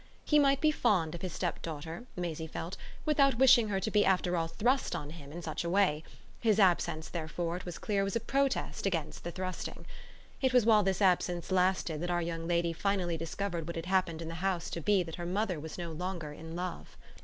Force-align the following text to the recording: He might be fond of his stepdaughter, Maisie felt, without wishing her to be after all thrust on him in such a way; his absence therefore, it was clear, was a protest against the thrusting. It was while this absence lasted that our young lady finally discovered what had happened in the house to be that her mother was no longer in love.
He 0.25 0.39
might 0.39 0.61
be 0.61 0.71
fond 0.71 1.13
of 1.13 1.21
his 1.21 1.31
stepdaughter, 1.31 2.05
Maisie 2.15 2.47
felt, 2.47 2.75
without 3.05 3.35
wishing 3.37 3.67
her 3.67 3.79
to 3.79 3.91
be 3.91 4.03
after 4.03 4.35
all 4.35 4.47
thrust 4.47 4.95
on 4.95 5.11
him 5.11 5.31
in 5.31 5.43
such 5.43 5.63
a 5.63 5.69
way; 5.69 6.03
his 6.39 6.59
absence 6.59 7.07
therefore, 7.07 7.57
it 7.57 7.65
was 7.65 7.77
clear, 7.77 8.03
was 8.03 8.15
a 8.15 8.19
protest 8.19 8.87
against 8.87 9.23
the 9.23 9.29
thrusting. 9.31 9.85
It 10.41 10.53
was 10.53 10.65
while 10.65 10.81
this 10.81 11.03
absence 11.03 11.51
lasted 11.51 12.01
that 12.01 12.09
our 12.09 12.19
young 12.19 12.47
lady 12.47 12.73
finally 12.73 13.15
discovered 13.15 13.67
what 13.67 13.75
had 13.75 13.85
happened 13.85 14.23
in 14.23 14.27
the 14.27 14.33
house 14.41 14.71
to 14.71 14.81
be 14.81 15.03
that 15.03 15.17
her 15.17 15.25
mother 15.27 15.59
was 15.59 15.77
no 15.77 15.91
longer 15.91 16.33
in 16.33 16.55
love. 16.55 16.97